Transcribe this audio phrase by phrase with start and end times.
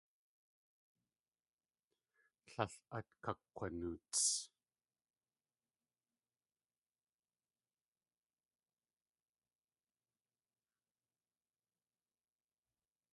[2.49, 4.23] Tlél at kakg̲wanoots.